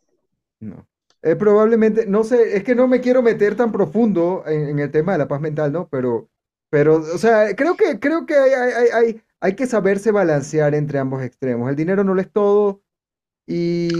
[0.59, 0.87] No.
[1.21, 4.91] Eh, probablemente, no sé, es que no me quiero meter tan profundo en, en el
[4.91, 5.87] tema de la paz mental, ¿no?
[5.89, 6.29] Pero,
[6.69, 10.73] pero, o sea, creo que, creo que hay, hay, hay, hay- hay que saberse balancear
[10.73, 11.69] entre ambos extremos.
[11.69, 12.81] El dinero no lo es todo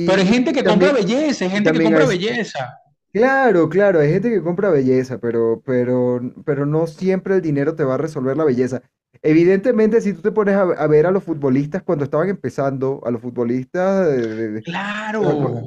[0.06, 2.06] Pero hay y, gente que compra también, belleza, hay y gente que también hay, compra
[2.06, 2.80] belleza.
[3.20, 7.84] Claro, claro, hay gente que compra belleza, pero, pero, pero no siempre el dinero te
[7.84, 8.82] va a resolver la belleza.
[9.22, 13.12] Evidentemente, si tú te pones a, a ver a los futbolistas cuando estaban empezando, a
[13.12, 15.22] los futbolistas de, de- de- Claro.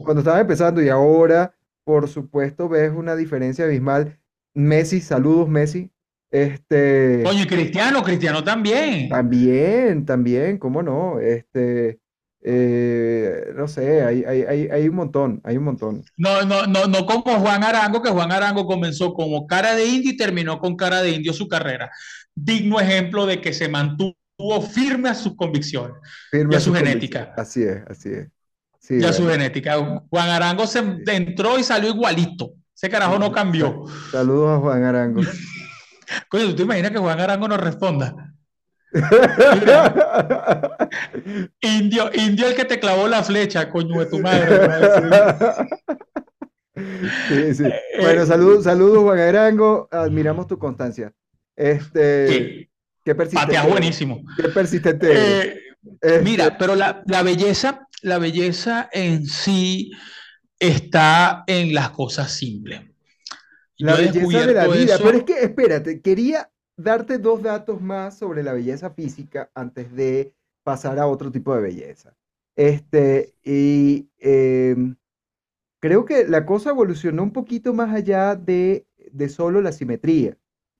[0.04, 4.18] cuando estaban empezando y ahora, por supuesto, ves una diferencia abismal.
[4.54, 5.90] Messi, saludos Messi.
[6.30, 9.08] Este, Coño, y Cristiano, Cristiano también.
[9.08, 11.18] también, también, ¿cómo no?
[11.20, 11.98] Este,
[12.42, 16.05] eh, no sé, hay, hay, hay, hay un montón, hay un montón.
[16.16, 20.12] No, no, no, no como Juan Arango, que Juan Arango comenzó como cara de indio
[20.12, 21.90] y terminó con cara de indio su carrera.
[22.35, 24.14] Digno ejemplo de que se mantuvo
[24.72, 25.96] firme a sus convicciones
[26.33, 27.35] y Firme a a su genética.
[27.37, 28.29] Así es, así es.
[28.79, 30.03] Sí, Y a su genética.
[30.09, 30.87] Juan Arango se Sí.
[31.09, 32.53] entró y salió igualito.
[32.74, 33.85] Ese carajo no cambió.
[34.12, 35.20] saludos a Juan Arango.
[36.29, 38.27] Coño, ¿tú te imaginas que Juan Arango nos responda?
[38.92, 40.79] Mira,
[41.61, 44.59] indio, indio el que te clavó la flecha, coño de tu madre.
[47.29, 47.64] Sí, sí.
[48.01, 51.12] Bueno, Eh, saludos, saludos Juan Arango, admiramos tu constancia.
[51.57, 52.70] Este,
[53.05, 54.22] que qué pateas persistente eres, buenísimo.
[54.37, 55.09] qué persistente.
[55.12, 55.61] Eh,
[56.01, 59.90] Este, mira, pero la, la belleza, la belleza en sí
[60.59, 62.83] está en las cosas simples.
[63.79, 68.18] la Yo belleza de la vida, pero es que, espérate, quería darte dos datos más
[68.18, 72.16] sobre la belleza física antes de pasar a otro tipo de belleza.
[72.56, 74.96] Este, y em,
[75.80, 80.36] Creo que la cosa evolucionó un poquito más allá de, de solo la simetría.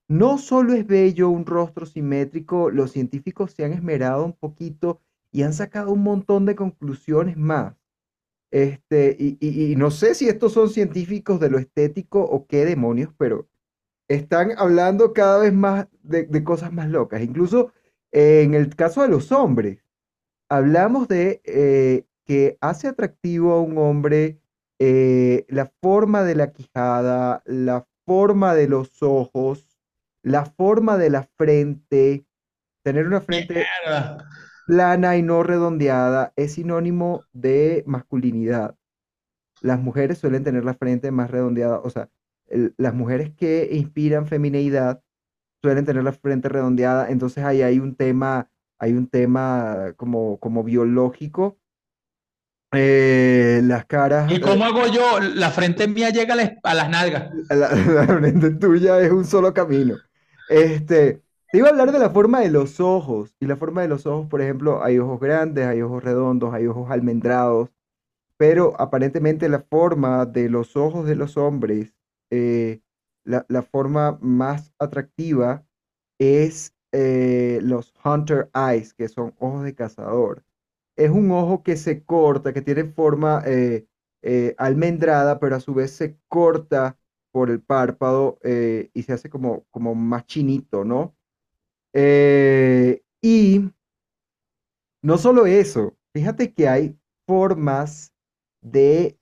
[0.09, 5.43] No solo es bello un rostro simétrico, los científicos se han esmerado un poquito y
[5.43, 7.75] han sacado un montón de conclusiones más.
[8.51, 12.65] Este, y, y- y no sé si estos son científicos de lo estético o qué
[12.65, 13.47] demonios, pero
[14.09, 17.21] están hablando cada vez más de, de cosas más locas.
[17.21, 17.71] Incluso
[18.11, 19.83] eh, en el caso de los hombres.
[20.49, 24.41] Hablamos de eh, que hace atractivo a un hombre
[24.79, 29.77] eh, la forma de la quijada, la forma de los ojos,
[30.23, 32.25] la forma de la frente.
[32.83, 33.65] Tener una frente
[34.65, 38.75] plana y no redondeada es sinónimo de masculinidad.
[39.61, 42.09] Las mujeres suelen tener la frente más redondeada, o sea,
[42.51, 45.01] el- las mujeres que inspiran femineidad
[45.63, 50.63] suelen tener la frente redondeada, entonces ahí hay un tema, hay un tema como, como
[50.63, 51.57] biológico.
[52.71, 55.19] Eh, las caras, ¿Y cómo hago yo?
[55.19, 57.31] La frente mía llega a, la- a las nalgas.
[57.49, 57.55] la,
[58.05, 59.95] la frente tuya es un solo camino.
[60.49, 63.87] Este, te iba a hablar de la forma de los ojos, y la forma de
[63.87, 67.69] los ojos, por ejemplo, hay ojos grandes, hay ojos redondos, hay ojos almendrados,
[68.37, 71.93] pero aparentemente la forma de los ojos de los hombres,
[72.31, 72.81] eh,
[73.23, 75.65] la, forma más atractiva
[76.19, 80.43] es eh, los Hunter Eyes, que son ojos de cazador.
[80.95, 83.85] Es un ojo que se corta, que tiene forma eh,
[84.57, 86.97] almendrada, pero a su vez se corta
[87.31, 91.15] por el párpado y se hace como, como más chinito, ¿no?
[93.21, 93.71] Y
[95.01, 98.13] no solo eso, fíjate que hay formas
[98.61, 99.17] de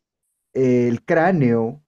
[0.54, 1.84] eh, el cráneo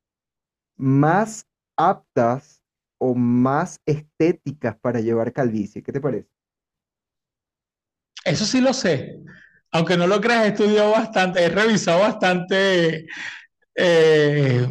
[0.79, 2.63] más aptas
[2.99, 5.83] o más estéticas para llevar calvicie.
[5.83, 6.29] ¿Qué te parece?
[8.25, 9.19] Eso sí lo sé.
[9.71, 13.05] Aunque no lo creas, he estudiado bastante, he revisado bastante
[13.75, 14.67] eh,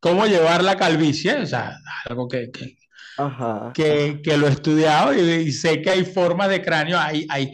[0.00, 1.74] cómo llevar la calvicie, o sea,
[2.08, 2.76] algo que, que,
[3.16, 7.26] Ajá, que, que lo he estudiado y, y sé que hay formas de cráneo, hay,
[7.30, 7.52] hay,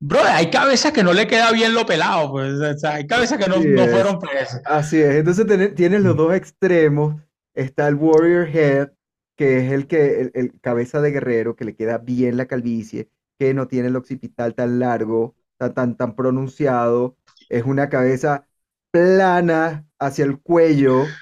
[0.00, 3.38] bro, hay cabezas que no le queda bien lo pelado, pues, o sea, hay cabezas
[3.38, 4.62] que no, no fueron presas.
[4.64, 5.16] Así es.
[5.16, 7.22] Entonces tiene- tienes los dos extremos.
[7.54, 8.92] Está el Warrior Head,
[9.36, 13.10] que es el que, el, el cabeza de guerrero, que le queda bien la calvicie,
[13.38, 17.16] que no tiene el occipital tan largo, tan, tan, tan pronunciado.
[17.48, 18.46] Es una cabeza
[18.90, 21.18] plana hacia el cuello,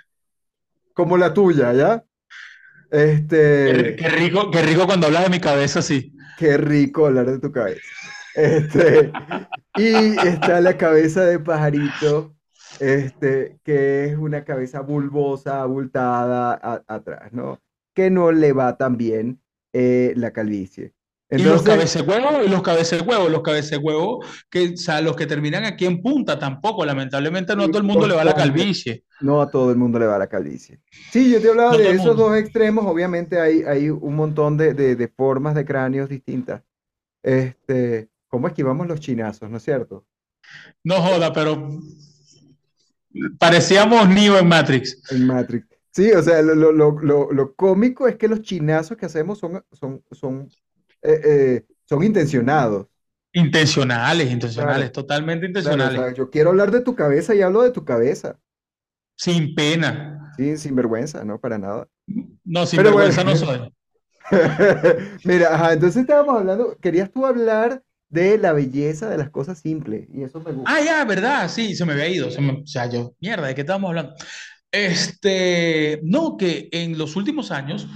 [0.94, 2.04] como la tuya, ¿ya?
[3.64, 6.12] Qué, Este, qué rico, qué rico cuando hablas de mi cabeza así.
[6.36, 7.82] qué rico hablar de tu cabeza.
[8.34, 9.18] Este,
[9.74, 12.36] y está la cabeza de pajarito,
[12.80, 17.60] este, que es una cabeza bulbosa, abultada a- atrás, ¿no?
[17.94, 19.40] Que no le va tan bien
[19.72, 20.92] eh, la calvicie.
[21.30, 25.86] Y los cabecehuevos, y los cabecehuevos, los cabecehuevos, que, o sea, los que terminan aquí
[25.86, 29.50] en punta tampoco, lamentablemente no a todo el mundo le va la calvicie, no a
[29.50, 30.80] todo el mundo le va la calvicie.
[31.10, 32.24] Sí, yo te hablaba no de esos mundo.
[32.28, 36.62] dos extremos, obviamente hay, hay un montón de, de- de formas de cráneos distintas.
[37.22, 40.04] Este, ¿cómo esquivamos los chinazos, no es cierto?
[40.84, 41.66] No joda, pero
[43.38, 45.00] parecíamos Neo en Matrix.
[45.08, 45.66] En Matrix.
[45.90, 49.64] Sí, o sea, lo, lo- lo- lo- cómico es que los chinazos que hacemos son,
[49.72, 50.48] son, son,
[51.02, 52.88] eh, eh, son intencionados.
[53.34, 55.90] Intencionales, intencionales, Claro, totalmente claro, o intencionales.
[55.90, 58.38] sea, yo quiero hablar de tu cabeza y hablo de tu cabeza.
[59.16, 59.92] Sin pena.
[60.30, 61.88] Sí, sin vergüenza, no, para nada.
[62.44, 63.72] No, sin Pero bueno, vergüenza no soy.
[65.24, 70.06] mira, ajá, entonces estábamos hablando, querías tú hablar de la belleza de las cosas simples,
[70.14, 70.84] y eso me Ah, gusta.
[70.84, 71.48] ya, ¿verdad?
[71.50, 72.28] Sí, se me había ido.
[72.28, 74.14] o sea, yo, mierda, ¿de qué estábamos hablando?
[74.70, 77.86] Este, no, que en los últimos años,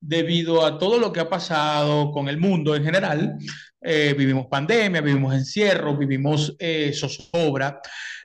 [0.00, 3.36] debido a todo lo que ha pasado con el mundo en general,
[3.80, 7.80] eh, vivimos pandemia, vivimos encierro, vivimos eh, zozobra,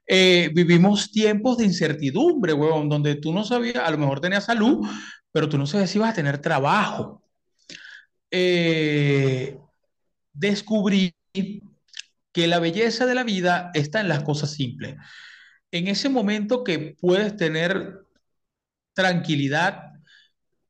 [0.07, 4.85] eh, vivimos tiempos de incertidumbre, huevón, donde tú no sabías, a lo mejor tenías salud,
[5.31, 7.23] pero tú no sabías si ibas a tener trabajo.
[8.31, 9.57] Eh,
[10.33, 14.95] descubrí que la belleza de la vida está en las cosas simples.
[15.71, 18.05] En ese momento que puedes tener
[18.93, 19.93] tranquilidad,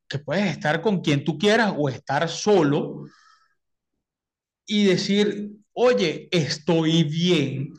[0.07, 3.05] que puedes estar con quien tú quieras o estar solo
[4.65, 7.73] y decir, oye, estoy bien.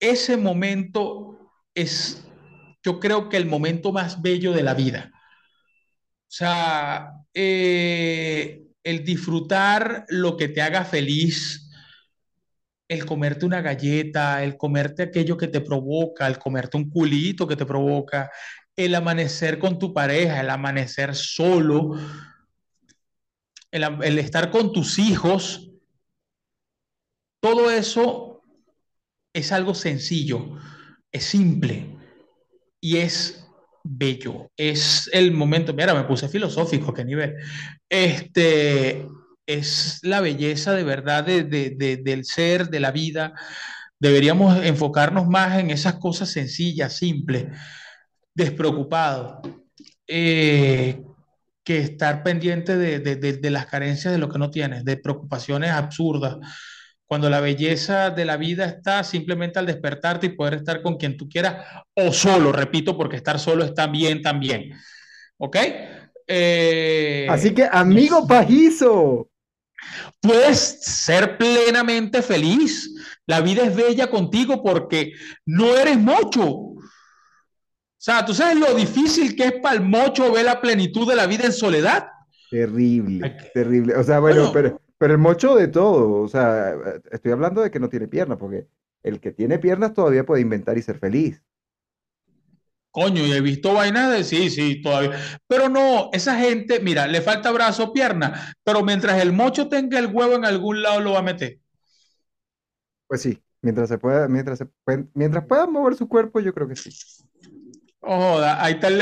[0.00, 2.24] Ese momento es,
[2.82, 5.10] yo creo que el momento más bello de la vida.
[5.14, 11.70] O sea, eh, el disfrutar lo que te haga feliz,
[12.88, 17.56] el comerte una galleta, el comerte aquello que te provoca, el comerte un culito que
[17.56, 18.30] te provoca,
[18.76, 21.92] el amanecer con tu pareja, el amanecer solo,
[23.70, 25.70] el, el estar con tus hijos,
[27.40, 28.42] todo eso
[29.32, 30.58] es algo sencillo,
[31.10, 31.98] es simple
[32.80, 33.41] y es
[33.84, 34.50] bello.
[34.56, 37.34] Es el momento, mira, me puse filosófico, qué nivel.
[37.88, 39.06] Este
[39.46, 43.34] es la belleza de verdad de, de, de, del ser, de la vida.
[43.98, 47.46] Deberíamos enfocarnos más en esas cosas sencillas, simples,
[48.34, 49.48] despreocupados,
[50.08, 51.02] eh,
[51.64, 56.36] que estar pendiente de, las carencias de lo que no tienes, de preocupaciones absurdas.
[57.12, 61.18] Cuando la belleza de la vida está simplemente al despertarte y poder estar con quien
[61.18, 64.72] tú quieras o solo, repito, porque estar solo está bien también.
[65.36, 65.56] ¿Ok?
[67.28, 69.28] Así Eh, que, amigo pajizo,
[70.22, 72.90] puedes ser plenamente feliz.
[73.26, 75.12] La vida es bella contigo porque
[75.44, 76.46] no eres mocho.
[76.48, 76.80] O
[77.98, 81.26] sea, ¿tú sabes lo difícil que es para el mocho ver la plenitud de la
[81.26, 82.06] vida en soledad?
[82.50, 83.96] terrible, terrible.
[83.96, 86.74] O sea, bueno, Bueno, pero, pero el mocho de todo, o sea,
[87.10, 88.68] estoy hablando de que no tiene piernas, porque
[89.02, 91.42] el que tiene piernas todavía puede inventar y ser feliz.
[92.90, 95.18] coño, y he visto vainas de sí, sí, todavía.
[95.46, 100.06] Pero no, esa gente, mira, le falta brazo, pierna, pero mientras el mocho tenga el
[100.06, 101.58] huevo en algún lado lo va a meter.
[103.06, 104.68] Pues sí, mientras se pueda, mientras se
[105.14, 106.90] mientras pueda mover su cuerpo, yo creo que sí.
[108.00, 109.00] Oh, ahí está el-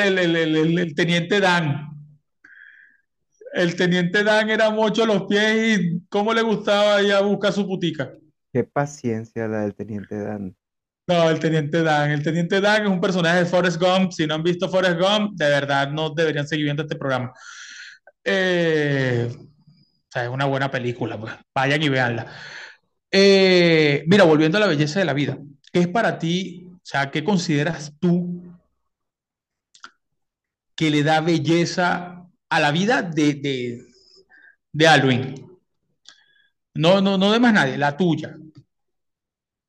[0.79, 2.00] el teniente Dan.
[3.53, 7.53] El teniente Dan era mocho a los pies y cómo le gustaba ir a buscar
[7.53, 8.13] su putica.
[8.53, 10.57] Qué paciencia la del teniente Dan.
[11.07, 12.11] No, el teniente Dan.
[12.11, 14.13] El teniente Dan es un personaje de Forrest Gump.
[14.13, 17.33] Si no han visto Forrest Gump, de verdad no deberían seguir viendo este programa.
[18.23, 21.33] Eh, o sea, es una buena película, pues.
[21.55, 22.27] Vayan y véanla.
[23.11, 25.39] Eh, mira, volviendo a la belleza de la vida,
[25.73, 28.43] ¿qué es para ti, o sea, qué consideras tú
[30.77, 32.20] que le da belleza
[32.51, 33.87] a la vida de, de,
[34.73, 35.35] de Alvin?
[36.75, 38.37] No, no, no de más nadie, la tuya.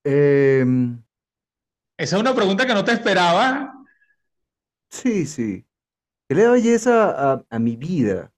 [0.03, 1.01] Em,
[1.97, 3.73] Esa es una pregunta que no te esperaba.
[4.89, 5.65] sí, sí.
[6.29, 8.33] ¿Qué le da belleza a, a mi vida?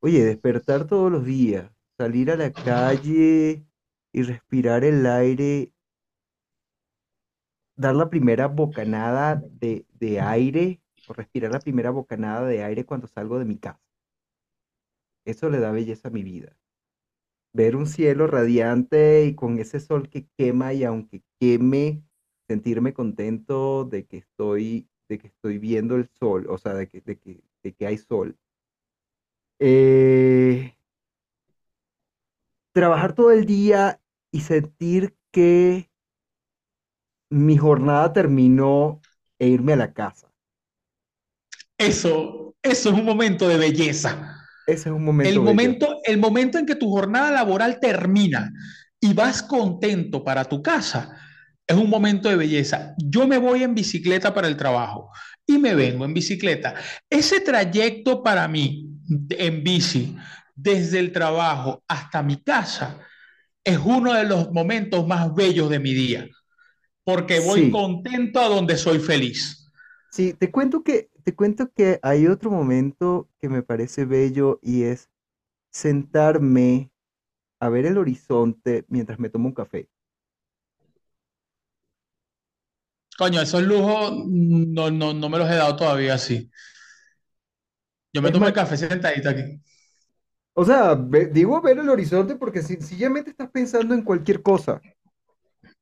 [0.00, 3.66] Oye, despertar todos los días, salir a la calle
[4.12, 5.72] y respirar el aire,
[7.76, 10.81] dar la primera bocanada de, de aire
[11.12, 13.80] respirar la primera bocanada de aire cuando salgo de mi casa.
[15.24, 16.56] Eso le da belleza a mi vida.
[17.54, 22.02] Ver un cielo radiante y con ese sol que quema y aunque queme,
[22.48, 27.00] sentirme contento de que estoy, de que estoy viendo el sol, o sea, de que,
[27.02, 28.38] de que, de que hay sol.
[29.58, 30.74] Eh,
[32.72, 35.90] trabajar todo el día y sentir que
[37.30, 39.00] mi jornada terminó
[39.40, 40.31] e irme a la casa.
[41.86, 44.36] Eso, eso es un momento de belleza.
[44.66, 45.80] Ese es un El momento bello.
[45.80, 48.52] momento, el momento en que tu jornada laboral termina
[49.00, 51.16] y vas contento para tu casa,
[51.66, 52.94] es un momento de belleza.
[52.98, 55.10] Yo me voy en bicicleta para el trabajo
[55.46, 56.74] y me vengo en bicicleta.
[57.10, 58.88] Ese trayecto para mí
[59.30, 60.16] en bici,
[60.54, 62.98] desde el trabajo hasta mi casa,
[63.64, 66.26] es uno de los momentos más bellos de mi día,
[67.04, 69.61] porque voy Sí, contento a donde soy feliz.
[70.12, 74.84] Sí, te cuento que, te cuento que hay otro momento que me parece bello y
[74.84, 75.10] es
[75.72, 76.92] sentarme
[77.60, 79.88] a ver el horizonte mientras me tomo un café.
[83.18, 86.50] Coño, esos lujos no, no, no me los he dado todavía así.
[88.12, 89.60] Yo me Es tomo el más, café sentadito aquí.
[90.54, 94.80] o sea, ve- digo ver el horizonte porque sencillamente estás pensando en cualquier cosa.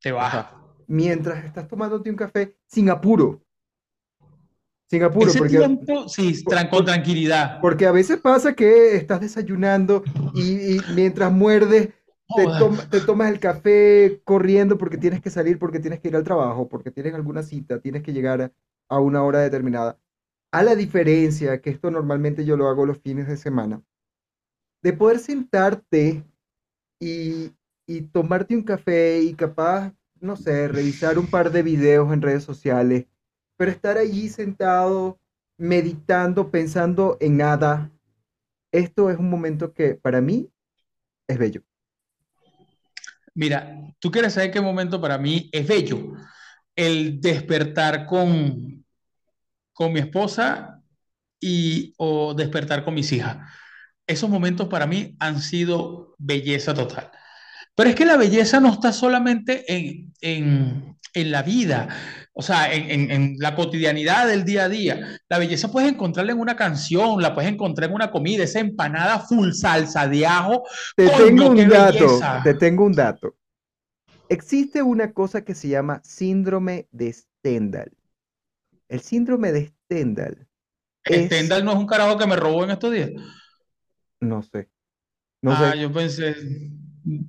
[0.01, 0.45] Te O sea,
[0.87, 3.43] mientras estás tomándote un café sin apuro,
[4.91, 7.59] sin apuro, Ese porque, tiempo, sí, tran- con tranquilidad.
[7.61, 11.89] porque a veces pasa que estás desayunando y, y mientras muerdes
[12.33, 12.47] te,
[12.89, 16.67] te tomas el café corriendo porque tienes que salir, porque tienes que ir al trabajo,
[16.69, 18.51] porque tienes alguna cita, tienes que llegar a,
[18.89, 19.97] a una hora determinada.
[20.51, 23.81] A la diferencia que esto normalmente yo lo hago los fines de semana,
[24.81, 26.23] de poder sentarte
[26.99, 27.51] y,
[27.87, 32.43] y tomarte un café y capaz, no sé, revisar un par de videos en redes
[32.43, 33.07] sociales,
[33.61, 35.19] pero estar allí sentado,
[35.55, 37.91] meditando, pensando en nada,
[38.71, 40.49] esto es un momento que para mí
[41.27, 41.61] es bello.
[43.35, 46.13] Mira, tú quieres saber qué momento para mí es bello.
[46.75, 48.83] El despertar con,
[49.73, 50.81] con mi esposa
[51.39, 53.37] y o despertar con mis hijas.
[54.07, 57.11] Esos momentos para mí han sido belleza total.
[57.75, 61.89] Pero es que la belleza no está solamente en, en, en la vida,
[62.41, 64.99] o sea, en, en- en la cotidianidad del día a día.
[65.29, 69.19] La belleza puedes encontrarla en una canción, la puedes encontrar en una comida, esa empanada
[69.19, 70.63] full salsa de ajo.
[70.95, 73.35] Te tengo Coño, un dato, te tengo un dato.
[74.29, 77.91] Existe una cosa que se llama síndrome de Stendhal.
[78.89, 80.47] El síndrome de Stendhal
[81.05, 83.11] es, Stendhal no es un carajo que me robó en estos días.
[84.21, 84.69] no sé,
[85.41, 86.29] no Ah, sé, yo pensé,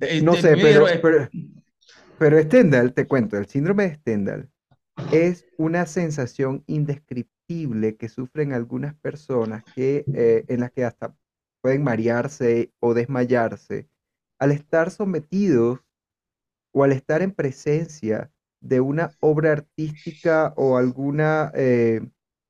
[0.01, 1.29] eh, no este, sé, pero, pero,
[2.17, 4.51] pero Stendhal, te cuento, el síndrome de Stendhal
[5.11, 11.15] es una sensación indescriptible que sufren algunas personas que, eh, en las que hasta
[11.61, 13.87] pueden marearse o desmayarse
[14.39, 15.79] al estar sometidos
[16.73, 22.01] o al estar en presencia de una obra artística o alguna eh,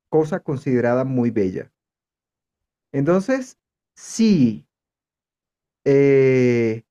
[0.08, 1.72] cosa considerada muy bella.
[2.92, 3.58] Entonces,
[3.96, 4.66] sí,
[5.84, 6.84] eh,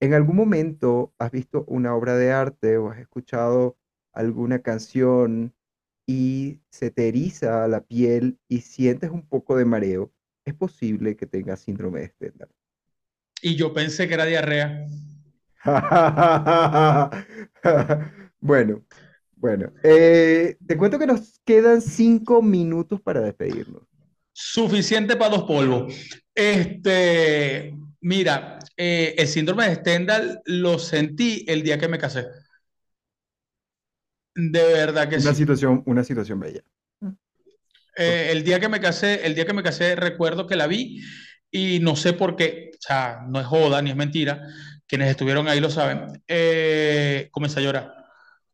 [0.00, 3.76] en algún momento has visto una obra de arte o has escuchado
[4.18, 5.54] alguna canción
[6.06, 10.12] y se te eriza la piel y sientes un poco de mareo,
[10.46, 12.50] es posible que tengas síndrome de Stendhal.
[13.42, 14.86] y yo pensé que era diarrea.
[18.40, 18.84] Bueno,
[19.36, 23.82] bueno, eh, te cuento que nos quedan cinco minutos para despedirnos.
[24.32, 25.94] Suficiente para dos polvos.
[26.34, 32.26] Este, mira, eh, el síndrome de Stendhal lo sentí el día que me casé.
[34.40, 35.38] De verdad que Una sí.
[35.38, 36.62] situación, una situación bella.
[37.96, 41.02] Eh, el día que me casé, el día que me casé, recuerdo que la vi
[41.50, 44.40] y no sé por qué, o sea, no es joda ni es mentira,
[44.86, 47.92] quienes estuvieron ahí lo saben, eh, comencé a llorar,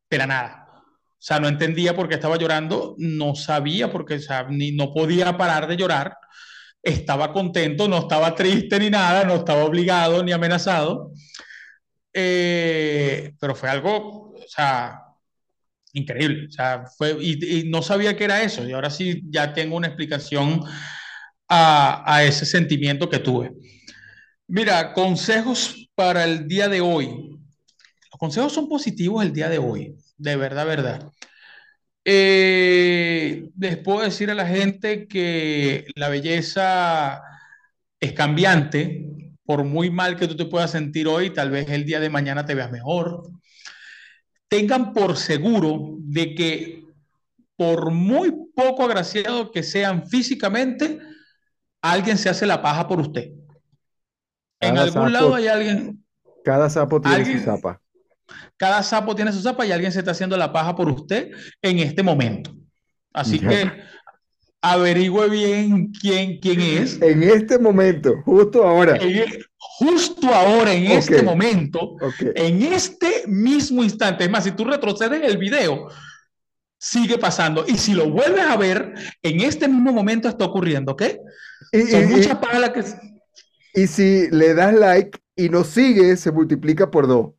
[0.08, 0.62] pero nada.
[0.72, 4.72] O sea, no entendía por qué estaba llorando, no sabía por qué, o sea, ni,
[4.72, 6.16] no podía parar de llorar,
[6.82, 11.12] estaba contento, no estaba triste ni nada, no estaba obligado ni amenazado,
[12.14, 15.03] eh, pero fue algo, o sea,
[15.94, 19.54] increíble, o sea, fue, y, y no sabía que era eso, y ahora sí ya
[19.54, 20.62] tengo una explicación
[21.48, 23.52] a, a ese sentimiento que tuve.
[24.46, 27.08] Mira, consejos para el día de hoy.
[28.12, 31.12] Los consejos son positivos el día de hoy, de verdad, verdad.
[32.04, 37.22] Eh, les puedo decir a la gente que la belleza
[38.00, 39.06] es cambiante.
[39.44, 42.46] Por muy mal que tú te puedas sentir hoy, tal vez el día de mañana
[42.46, 43.30] te veas mejor.
[44.54, 46.84] Tengan por seguro de que
[47.56, 51.00] por muy poco agraciado que sean físicamente,
[51.82, 53.32] alguien se hace la paja por usted.
[54.60, 56.04] En Cada algún lado sapo, hay alguien,
[56.44, 57.80] cada sapo tiene su zapa.
[58.56, 61.30] cada sapo tiene su zapa y alguien se está haciendo la paja por usted
[61.60, 62.54] en este momento.
[63.12, 63.48] Así Ya.
[63.48, 63.72] que
[64.72, 67.00] averigüe bien quién, quién es.
[67.02, 68.96] En este momento, justo ahora.
[68.96, 69.24] En-
[69.58, 72.14] justo ahora, en Ok, este momento, ok.
[72.34, 74.24] en este mismo instante.
[74.24, 75.88] Es más, si tú retrocedes el video,
[76.78, 77.64] sigue pasando.
[77.66, 81.02] Y si lo vuelves a ver, en este mismo momento está ocurriendo, ¿ok?
[81.72, 82.84] Y, Son y- muchas y- que...
[83.82, 87.32] y si le das like y nos sigues, se multiplica por dos.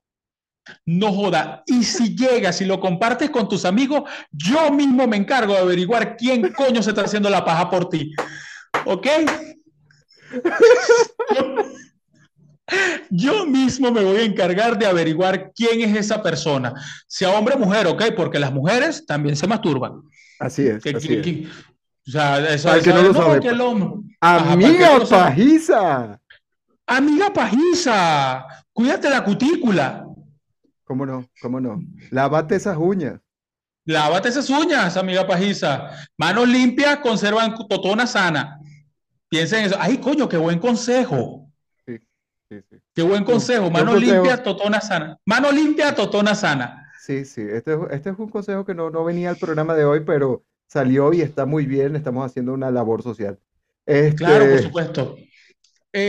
[0.86, 1.63] No joda.
[1.68, 6.18] Y si llegas y lo compartes con tus amigos, yo mismo me encargo de averiguar
[6.18, 8.13] quién coño se está haciendo la paja por ti.
[8.86, 9.07] ¿Ok?
[13.11, 16.74] Yo mismo me voy a encargar de averiguar quién es esa persona,
[17.07, 18.05] sea hombre o mujer, ¿ok?
[18.16, 20.01] Porque las mujeres también se masturban.
[20.39, 21.24] Así es, Que- así que- es.
[21.24, 21.47] que-
[22.07, 23.38] o sea, eso, Para el que eso- no lo no, sabe.
[24.20, 25.24] Ajá, que Amiga lo sabe.
[25.30, 26.20] pajiza.
[26.88, 30.05] Amiga pajiza, cuídate la cutícula.
[30.86, 31.28] ¿Cómo no?
[31.42, 31.82] ¿Cómo no?
[32.12, 33.20] Lávate esas uñas.
[33.86, 35.90] Lávate esas uñas, amiga pajiza.
[36.18, 38.60] Manos limpias conservan totona sana.
[39.30, 39.76] Piensen en eso.
[39.80, 41.52] Ay, coño, qué buen consejo.
[41.86, 41.98] Sí,
[42.50, 42.78] sí, sí.
[42.94, 43.64] Qué buen consejo.
[43.64, 44.14] buen Mano consejo.
[44.14, 45.18] limpia, totona sana.
[45.26, 46.90] Mano limpia, totona sana.
[47.00, 47.42] Sí, sí.
[47.42, 50.44] Este, es- este es un consejo que no, no venía al programa de hoy, pero
[50.68, 51.96] salió y está muy bien.
[51.96, 53.40] Estamos haciendo una labor social.
[53.86, 55.16] Claro, por Este, supuesto.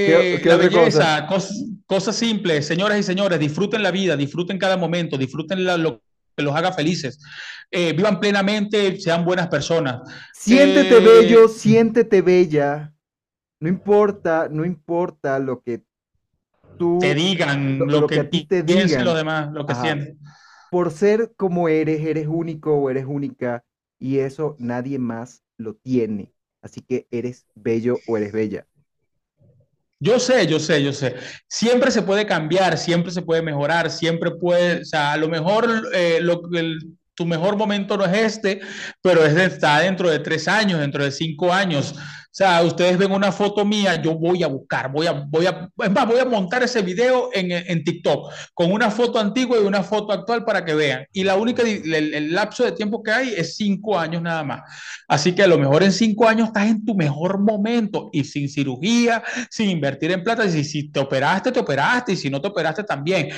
[0.05, 1.11] ¿Qué, Eh, qué la cosa?
[1.11, 5.77] belleza, cos- cosas simples, señoras y señores, disfruten la vida, disfruten cada momento, disfruten la-
[5.77, 6.03] lo
[6.37, 7.19] que los haga felices.
[7.71, 10.01] Eh, vivan plenamente, sean buenas personas.
[10.33, 12.95] Siéntete Eh, bello, siéntete bella.
[13.61, 15.83] No importa, no importa lo que
[16.77, 19.05] tú, te digan lo, que que a ti te piensen digan.
[19.05, 19.75] los demás, lo que Ajá.
[19.75, 20.19] sienten.
[20.71, 23.65] Por ser como eres, eres único o eres única
[23.99, 26.35] y eso nadie más lo tiene.
[26.63, 28.67] Así que eres bello o eres bella.
[30.07, 31.17] Yo sé, yo sé, yo sé.
[31.49, 35.89] Siempre se puede cambiar, siempre se puede mejorar, siempre puede, o sea, a lo mejor
[35.95, 36.21] eh,
[37.15, 38.61] tu mejor momento no es este,
[39.03, 41.95] pero es de- está dentro de tres años, dentro de cinco años.
[42.37, 45.91] Sea, ustedes ven una foto mía, yo voy a buscar, voy a, voy a, es
[45.91, 49.83] más, voy a montar ese video en, en TikTok con una foto antigua y una
[49.83, 51.07] foto actual para que vean.
[51.15, 54.61] Y la única, el lapso de tiempo que hay es cinco años nada más.
[55.09, 58.51] Así que a lo mejor en cinco años estás en tu mejor momento y sin
[58.51, 60.45] cirugía, sin invertir en plata.
[60.45, 63.31] Y si, si te operaste, te operaste, y si no te operaste también.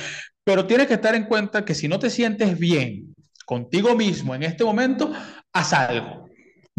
[0.43, 4.43] Pero tienes que estar en cuenta que si no te sientes bien contigo mismo en
[4.43, 5.09] este momento,
[5.53, 6.28] haz algo.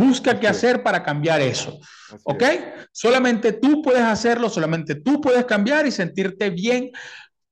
[0.01, 1.79] Busca qué hacer para cambiar eso.
[2.07, 2.43] Así ¿Ok?
[2.43, 2.61] es.
[2.91, 6.91] Solamente tú puedes hacerlo, solamente tú puedes cambiar y sentirte bien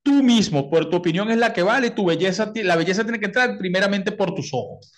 [0.03, 0.71] tú mismo.
[0.71, 1.91] Por tu opinión es la que vale.
[1.91, 4.93] Tu belleza, la belleza tiene que entrar primeramente por tus ojos.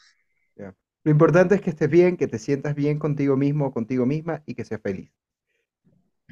[1.02, 4.42] Lo importante es que estés bien, que te sientas bien contigo mismo o contigo misma
[4.46, 5.10] y que seas feliz.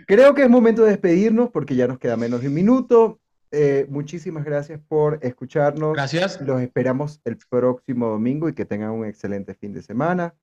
[0.06, 3.18] Creo que es momento de despedirnos porque ya nos queda menos de un minuto.
[3.50, 5.94] Eh, muchísimas gracias por escucharnos.
[5.94, 6.40] Gracias.
[6.42, 10.34] Los esperamos el próximo domingo y que tengan un excelente fin de semana.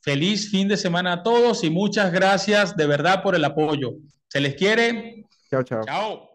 [0.00, 3.94] Feliz fin de semana a todos y muchas gracias de verdad por el apoyo.
[4.28, 5.24] Se les quiere.
[5.50, 5.84] Chao, chao.
[5.84, 6.27] Chao.